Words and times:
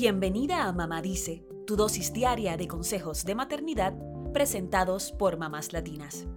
Bienvenida 0.00 0.68
a 0.68 0.72
Mamá 0.72 1.02
Dice, 1.02 1.44
tu 1.66 1.74
dosis 1.74 2.12
diaria 2.12 2.56
de 2.56 2.68
consejos 2.68 3.24
de 3.24 3.34
maternidad 3.34 3.94
presentados 4.32 5.10
por 5.10 5.38
mamás 5.38 5.72
latinas. 5.72 6.28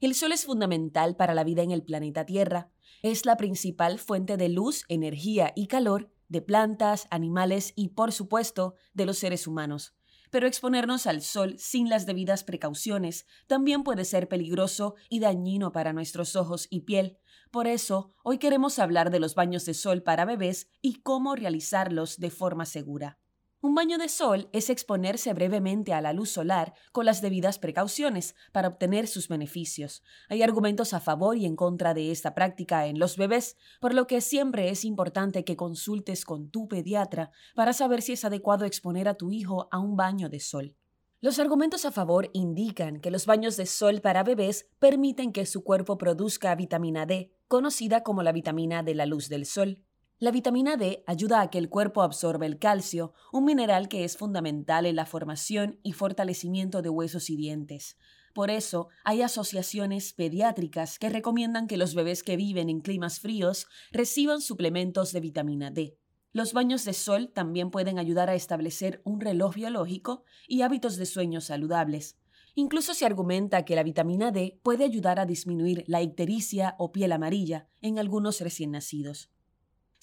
El 0.00 0.16
sol 0.16 0.32
es 0.32 0.44
fundamental 0.44 1.14
para 1.14 1.32
la 1.32 1.44
vida 1.44 1.62
en 1.62 1.70
el 1.70 1.84
planeta 1.84 2.26
Tierra. 2.26 2.72
Es 3.04 3.24
la 3.24 3.36
principal 3.36 4.00
fuente 4.00 4.36
de 4.36 4.48
luz, 4.48 4.84
energía 4.88 5.52
y 5.54 5.68
calor 5.68 6.10
de 6.26 6.42
plantas, 6.42 7.06
animales 7.12 7.72
y, 7.76 7.90
por 7.90 8.10
supuesto, 8.10 8.74
de 8.94 9.06
los 9.06 9.18
seres 9.18 9.46
humanos. 9.46 9.94
Pero 10.34 10.48
exponernos 10.48 11.06
al 11.06 11.22
sol 11.22 11.54
sin 11.58 11.88
las 11.88 12.06
debidas 12.06 12.42
precauciones 12.42 13.24
también 13.46 13.84
puede 13.84 14.04
ser 14.04 14.26
peligroso 14.26 14.96
y 15.08 15.20
dañino 15.20 15.70
para 15.70 15.92
nuestros 15.92 16.34
ojos 16.34 16.66
y 16.70 16.80
piel. 16.80 17.20
Por 17.52 17.68
eso, 17.68 18.16
hoy 18.24 18.38
queremos 18.38 18.80
hablar 18.80 19.12
de 19.12 19.20
los 19.20 19.36
baños 19.36 19.64
de 19.64 19.74
sol 19.74 20.02
para 20.02 20.24
bebés 20.24 20.72
y 20.82 21.02
cómo 21.02 21.36
realizarlos 21.36 22.18
de 22.18 22.30
forma 22.30 22.66
segura. 22.66 23.20
Un 23.64 23.74
baño 23.74 23.96
de 23.96 24.10
sol 24.10 24.50
es 24.52 24.68
exponerse 24.68 25.32
brevemente 25.32 25.94
a 25.94 26.02
la 26.02 26.12
luz 26.12 26.28
solar 26.28 26.74
con 26.92 27.06
las 27.06 27.22
debidas 27.22 27.58
precauciones 27.58 28.34
para 28.52 28.68
obtener 28.68 29.06
sus 29.06 29.26
beneficios. 29.26 30.02
Hay 30.28 30.42
argumentos 30.42 30.92
a 30.92 31.00
favor 31.00 31.38
y 31.38 31.46
en 31.46 31.56
contra 31.56 31.94
de 31.94 32.10
esta 32.10 32.34
práctica 32.34 32.84
en 32.84 32.98
los 32.98 33.16
bebés, 33.16 33.56
por 33.80 33.94
lo 33.94 34.06
que 34.06 34.20
siempre 34.20 34.68
es 34.68 34.84
importante 34.84 35.44
que 35.44 35.56
consultes 35.56 36.26
con 36.26 36.50
tu 36.50 36.68
pediatra 36.68 37.30
para 37.54 37.72
saber 37.72 38.02
si 38.02 38.12
es 38.12 38.26
adecuado 38.26 38.66
exponer 38.66 39.08
a 39.08 39.14
tu 39.14 39.32
hijo 39.32 39.66
a 39.70 39.78
un 39.78 39.96
baño 39.96 40.28
de 40.28 40.40
sol. 40.40 40.76
Los 41.22 41.38
argumentos 41.38 41.86
a 41.86 41.90
favor 41.90 42.28
indican 42.34 43.00
que 43.00 43.10
los 43.10 43.24
baños 43.24 43.56
de 43.56 43.64
sol 43.64 44.02
para 44.02 44.24
bebés 44.24 44.68
permiten 44.78 45.32
que 45.32 45.46
su 45.46 45.64
cuerpo 45.64 45.96
produzca 45.96 46.54
vitamina 46.54 47.06
D, 47.06 47.32
conocida 47.48 48.02
como 48.02 48.22
la 48.22 48.32
vitamina 48.32 48.82
de 48.82 48.94
la 48.94 49.06
luz 49.06 49.30
del 49.30 49.46
sol. 49.46 49.82
La 50.24 50.30
vitamina 50.30 50.78
D 50.78 51.04
ayuda 51.06 51.42
a 51.42 51.50
que 51.50 51.58
el 51.58 51.68
cuerpo 51.68 52.00
absorba 52.00 52.46
el 52.46 52.58
calcio, 52.58 53.12
un 53.30 53.44
mineral 53.44 53.88
que 53.88 54.04
es 54.04 54.16
fundamental 54.16 54.86
en 54.86 54.96
la 54.96 55.04
formación 55.04 55.78
y 55.82 55.92
fortalecimiento 55.92 56.80
de 56.80 56.88
huesos 56.88 57.28
y 57.28 57.36
dientes. 57.36 57.98
Por 58.32 58.50
eso, 58.50 58.88
hay 59.04 59.20
asociaciones 59.20 60.14
pediátricas 60.14 60.98
que 60.98 61.10
recomiendan 61.10 61.66
que 61.66 61.76
los 61.76 61.94
bebés 61.94 62.22
que 62.22 62.38
viven 62.38 62.70
en 62.70 62.80
climas 62.80 63.20
fríos 63.20 63.66
reciban 63.92 64.40
suplementos 64.40 65.12
de 65.12 65.20
vitamina 65.20 65.70
D. 65.70 65.98
Los 66.32 66.54
baños 66.54 66.86
de 66.86 66.94
sol 66.94 67.30
también 67.30 67.70
pueden 67.70 67.98
ayudar 67.98 68.30
a 68.30 68.34
establecer 68.34 69.02
un 69.04 69.20
reloj 69.20 69.56
biológico 69.56 70.24
y 70.48 70.62
hábitos 70.62 70.96
de 70.96 71.04
sueño 71.04 71.42
saludables. 71.42 72.16
Incluso 72.54 72.94
se 72.94 73.04
argumenta 73.04 73.66
que 73.66 73.76
la 73.76 73.82
vitamina 73.82 74.30
D 74.30 74.58
puede 74.62 74.84
ayudar 74.84 75.20
a 75.20 75.26
disminuir 75.26 75.84
la 75.86 76.00
ictericia 76.00 76.76
o 76.78 76.92
piel 76.92 77.12
amarilla 77.12 77.68
en 77.82 77.98
algunos 77.98 78.40
recién 78.40 78.70
nacidos. 78.70 79.33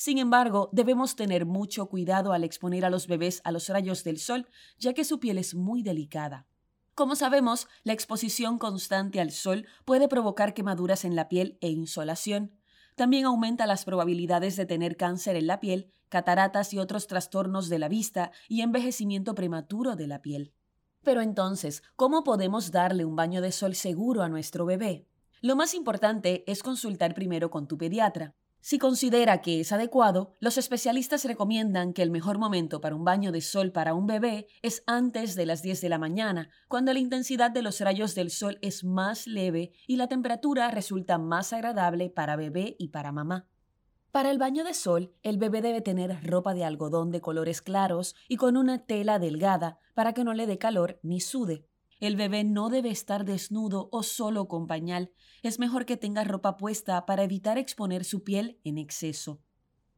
Sin 0.01 0.17
embargo, 0.17 0.71
debemos 0.71 1.15
tener 1.15 1.45
mucho 1.45 1.85
cuidado 1.85 2.33
al 2.33 2.43
exponer 2.43 2.85
a 2.85 2.89
los 2.89 3.05
bebés 3.05 3.39
a 3.43 3.51
los 3.51 3.69
rayos 3.69 4.03
del 4.03 4.17
sol, 4.17 4.47
ya 4.79 4.93
que 4.93 5.03
su 5.03 5.19
piel 5.19 5.37
es 5.37 5.53
muy 5.53 5.83
delicada. 5.83 6.47
Como 6.95 7.15
sabemos, 7.15 7.67
la 7.83 7.93
exposición 7.93 8.57
constante 8.57 9.21
al 9.21 9.29
sol 9.29 9.67
puede 9.85 10.07
provocar 10.07 10.55
quemaduras 10.55 11.05
en 11.05 11.15
la 11.15 11.29
piel 11.29 11.59
e 11.61 11.69
insolación. 11.69 12.57
También 12.95 13.25
aumenta 13.25 13.67
las 13.67 13.85
probabilidades 13.85 14.55
de 14.55 14.65
tener 14.65 14.97
cáncer 14.97 15.35
en 15.35 15.45
la 15.45 15.59
piel, 15.59 15.91
cataratas 16.09 16.73
y 16.73 16.79
otros 16.79 17.05
trastornos 17.05 17.69
de 17.69 17.77
la 17.77 17.87
vista 17.87 18.31
y 18.49 18.61
envejecimiento 18.61 19.35
prematuro 19.35 19.95
de 19.95 20.07
la 20.07 20.19
piel. 20.19 20.51
Pero 21.03 21.21
entonces, 21.21 21.83
¿cómo 21.95 22.23
podemos 22.23 22.71
darle 22.71 23.05
un 23.05 23.15
baño 23.15 23.39
de 23.39 23.51
sol 23.51 23.75
seguro 23.75 24.23
a 24.23 24.29
nuestro 24.29 24.65
bebé? 24.65 25.05
Lo 25.41 25.55
más 25.55 25.75
importante 25.75 26.43
es 26.47 26.63
consultar 26.63 27.13
primero 27.13 27.51
con 27.51 27.67
tu 27.67 27.77
pediatra. 27.77 28.33
Si 28.63 28.77
considera 28.77 29.41
que 29.41 29.59
es 29.59 29.71
adecuado, 29.71 30.35
los 30.39 30.59
especialistas 30.59 31.25
recomiendan 31.25 31.93
que 31.93 32.03
el 32.03 32.11
mejor 32.11 32.37
momento 32.37 32.79
para 32.79 32.95
un 32.95 33.03
baño 33.03 33.31
de 33.31 33.41
sol 33.41 33.71
para 33.71 33.95
un 33.95 34.05
bebé 34.05 34.45
es 34.61 34.83
antes 34.85 35.35
de 35.35 35.47
las 35.47 35.63
10 35.63 35.81
de 35.81 35.89
la 35.89 35.97
mañana, 35.97 36.51
cuando 36.67 36.93
la 36.93 36.99
intensidad 36.99 37.49
de 37.49 37.63
los 37.63 37.79
rayos 37.79 38.13
del 38.13 38.29
sol 38.29 38.59
es 38.61 38.83
más 38.83 39.25
leve 39.25 39.71
y 39.87 39.95
la 39.95 40.07
temperatura 40.07 40.69
resulta 40.69 41.17
más 41.17 41.53
agradable 41.53 42.11
para 42.11 42.35
bebé 42.35 42.75
y 42.77 42.89
para 42.89 43.11
mamá. 43.11 43.47
Para 44.11 44.29
el 44.29 44.37
baño 44.37 44.63
de 44.63 44.75
sol, 44.75 45.15
el 45.23 45.37
bebé 45.37 45.61
debe 45.61 45.81
tener 45.81 46.23
ropa 46.23 46.53
de 46.53 46.63
algodón 46.63 47.09
de 47.09 47.21
colores 47.21 47.63
claros 47.63 48.15
y 48.27 48.35
con 48.35 48.57
una 48.57 48.85
tela 48.85 49.17
delgada 49.17 49.79
para 49.95 50.13
que 50.13 50.23
no 50.23 50.33
le 50.33 50.45
dé 50.45 50.59
calor 50.59 50.99
ni 51.01 51.19
sude. 51.19 51.65
El 52.01 52.15
bebé 52.15 52.43
no 52.43 52.69
debe 52.69 52.89
estar 52.89 53.25
desnudo 53.25 53.87
o 53.91 54.01
solo 54.01 54.47
con 54.47 54.65
pañal. 54.65 55.11
Es 55.43 55.59
mejor 55.59 55.85
que 55.85 55.97
tenga 55.97 56.23
ropa 56.23 56.57
puesta 56.57 57.05
para 57.05 57.23
evitar 57.23 57.59
exponer 57.59 58.05
su 58.05 58.23
piel 58.23 58.59
en 58.63 58.79
exceso. 58.79 59.39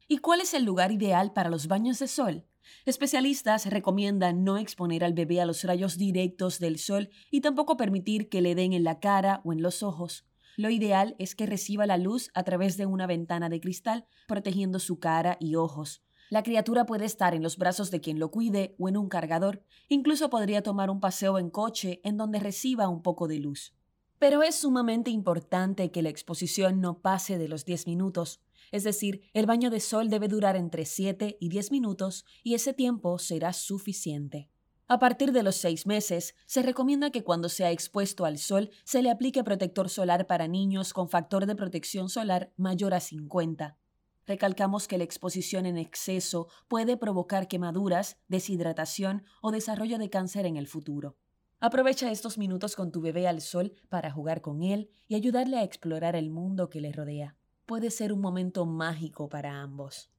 ¿Y 0.10 0.18
cuál 0.18 0.42
es 0.42 0.54
el 0.54 0.66
lugar 0.66 0.92
ideal 0.92 1.32
para 1.32 1.50
los 1.50 1.68
baños 1.68 2.00
de 2.00 2.10
sol? 2.10 2.46
Especialistas 2.86 3.68
recomiendan 3.68 4.44
no 4.44 4.58
exponer 4.58 5.06
al 5.06 5.14
bebé 5.14 5.40
a 5.40 5.46
los 5.46 5.64
rayos 5.64 5.98
directos 5.98 6.60
del 6.60 6.78
sol 6.78 7.10
y 7.32 7.40
tampoco 7.40 7.78
permitir 7.78 8.28
que 8.28 8.42
le 8.42 8.54
den 8.54 8.74
en 8.74 8.84
la 8.84 9.00
cara 9.00 9.40
o 9.46 9.54
en 9.54 9.62
los 9.62 9.82
ojos. 9.82 10.26
Lo 10.58 10.70
ideal 10.70 11.16
es 11.20 11.36
que 11.36 11.46
reciba 11.46 11.86
la 11.86 11.98
luz 11.98 12.32
a 12.34 12.44
través 12.44 12.76
de 12.76 12.86
una 12.86 13.08
ventana 13.08 13.48
de 13.48 13.62
cristal, 13.62 14.08
protegiendo 14.28 14.80
su 14.80 15.00
cara 15.00 15.38
y 15.40 15.56
ojos. 15.56 16.04
La 16.30 16.44
criatura 16.44 16.86
puede 16.86 17.06
estar 17.06 17.36
en 17.36 17.44
los 17.44 17.58
brazos 17.58 17.92
de 17.92 18.02
quien 18.02 18.20
lo 18.20 18.32
cuide 18.32 18.76
o 18.80 18.90
en 18.90 18.98
un 18.98 19.10
cargador. 19.10 19.64
Incluso 19.90 20.30
podría 20.30 20.64
tomar 20.64 20.90
un 20.90 21.00
paseo 21.00 21.38
en 21.38 21.50
coche 21.50 22.02
en 22.04 22.18
donde 22.18 22.40
reciba 22.40 22.88
un 22.88 23.02
poco 23.02 23.28
de 23.28 23.40
luz. 23.40 23.74
Pero 24.20 24.42
es 24.42 24.56
sumamente 24.56 25.12
importante 25.12 25.92
que 25.92 26.02
la 26.02 26.10
exposición 26.10 26.80
no 26.80 27.00
pase 27.00 27.38
de 27.38 27.48
los 27.48 27.66
10 27.66 27.88
minutos. 27.88 28.42
Es 28.72 28.84
decir, 28.84 29.22
el 29.34 29.46
baño 29.46 29.70
de 29.70 29.80
sol 29.80 30.10
debe 30.10 30.28
durar 30.28 30.56
entre 30.56 30.86
7 30.86 31.38
y 31.40 31.50
10 31.50 31.72
minutos 31.72 32.26
y 32.42 32.54
ese 32.54 32.74
tiempo 32.74 33.20
será 33.20 33.54
suficiente. 33.54 34.50
A 34.88 35.00
partir 35.00 35.32
de 35.32 35.44
los 35.44 35.56
6 35.58 35.88
meses, 35.88 36.36
se 36.46 36.62
recomienda 36.62 37.10
que 37.10 37.24
cuando 37.24 37.50
sea 37.50 37.72
expuesto 37.72 38.26
al 38.26 38.38
sol 38.38 38.70
se 38.84 39.02
le 39.02 39.12
aplique 39.12 39.44
protector 39.44 39.90
solar 39.90 40.28
para 40.28 40.48
niños 40.48 40.94
con 40.94 41.10
factor 41.10 41.46
de 41.46 41.56
protección 41.56 42.10
solar 42.10 42.54
mayor 42.58 42.94
a 42.94 43.00
50. 43.00 43.78
Recalcamos 44.26 44.88
que 44.88 44.98
la 44.98 45.04
exposición 45.04 45.66
en 45.66 45.78
exceso 45.78 46.48
puede 46.68 46.98
provocar 46.98 47.48
quemaduras, 47.48 48.18
deshidratación 48.28 49.24
o 49.42 49.52
desarrollo 49.52 49.98
de 49.98 50.10
cáncer 50.10 50.46
en 50.46 50.58
el 50.58 50.68
futuro. 50.68 51.18
Aprovecha 51.60 52.12
estos 52.12 52.38
minutos 52.38 52.76
con 52.76 52.92
tu 52.92 53.02
bebé 53.02 53.28
al 53.28 53.42
sol 53.42 53.74
para 53.90 54.12
jugar 54.12 54.42
con 54.42 54.64
él 54.64 54.90
y 55.08 55.16
ayudarle 55.16 55.58
a 55.58 55.64
explorar 55.64 56.16
el 56.16 56.30
mundo 56.30 56.70
que 56.70 56.82
le 56.82 56.92
rodea. 56.92 57.38
Puede 57.66 57.90
ser 57.90 58.12
un 58.12 58.20
momento 58.20 58.66
mágico 58.66 59.30
para 59.30 59.62
ambos. 59.62 60.10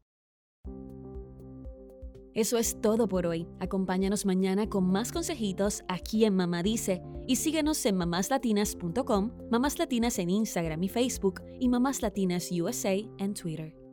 Eso 2.32 2.58
es 2.58 2.80
todo 2.80 3.06
por 3.06 3.26
hoy. 3.26 3.46
Acompáñanos 3.60 4.26
mañana 4.26 4.68
con 4.68 4.90
más 4.90 5.12
consejitos 5.12 5.84
aquí 5.86 6.24
en 6.24 6.34
Mamá 6.34 6.62
Dice 6.62 7.02
y 7.28 7.36
síguenos 7.36 7.84
en 7.86 7.96
mamáslatinas.com, 7.96 9.30
Mamás 9.50 9.78
Latinas 9.78 10.18
en 10.18 10.30
Instagram 10.30 10.82
y 10.82 10.88
Facebook 10.88 11.42
y 11.60 11.68
Mamás 11.68 12.02
Latinas 12.02 12.50
USA 12.50 12.94
en 13.18 13.34
Twitter. 13.34 13.83